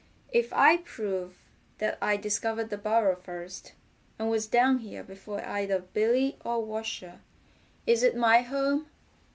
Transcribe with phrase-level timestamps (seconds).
[0.31, 1.37] "If I prove
[1.77, 3.73] that I discovered the burrow first,
[4.17, 7.19] and was down here before either Billy or Washer,
[7.85, 8.87] is it my home?"